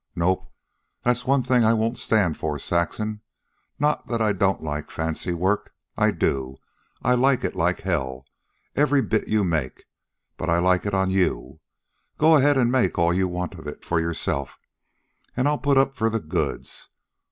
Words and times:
"Nope. 0.15 0.51
That's 1.03 1.25
one 1.27 1.43
thing 1.43 1.63
I 1.63 1.73
won't 1.75 1.99
stand 1.99 2.35
for, 2.35 2.57
Saxon. 2.57 3.21
Not 3.77 4.07
that 4.07 4.19
I 4.19 4.33
don't 4.33 4.59
like 4.63 4.89
fancy 4.89 5.31
work. 5.31 5.75
I 5.95 6.09
do. 6.09 6.57
I 7.03 7.13
like 7.13 7.43
it 7.43 7.55
like 7.55 7.81
hell, 7.81 8.25
every 8.75 9.03
bit 9.03 9.27
you 9.27 9.43
make, 9.43 9.83
but 10.37 10.49
I 10.49 10.57
like 10.57 10.87
it 10.87 10.95
on 10.95 11.11
YOU. 11.11 11.59
Go 12.17 12.35
ahead 12.35 12.57
and 12.57 12.71
make 12.71 12.97
all 12.97 13.13
you 13.13 13.27
want 13.27 13.53
of 13.53 13.67
it, 13.67 13.85
for 13.85 13.99
yourself, 13.99 14.57
an' 15.37 15.45
I'll 15.45 15.59
put 15.59 15.77
up 15.77 15.95
for 15.95 16.09
the 16.09 16.19
goods. 16.19 16.89